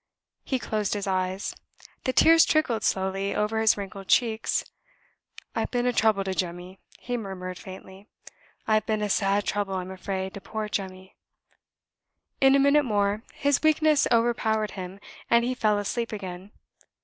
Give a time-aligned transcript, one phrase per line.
[0.43, 1.53] He closed his eyes:
[2.05, 4.65] the tears trickled slowly over his wrinkled cheeks.
[5.53, 8.07] "I've been a trouble to Jemmy," he murmured, faintly;
[8.67, 11.17] "I've been a sad trouble, I'm afraid, to poor Jemmy!"
[12.39, 16.49] In a minute more his weakness overpowered him, and he fell asleep again.